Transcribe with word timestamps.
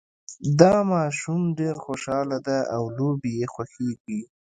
دا 0.59 0.75
ماشوم 0.91 1.41
ډېر 1.59 1.75
خوشحاله 1.85 2.37
ده 2.47 2.57
او 2.75 2.83
لوبې 2.97 3.31
یې 3.39 3.45
خوښیږي 3.53 4.19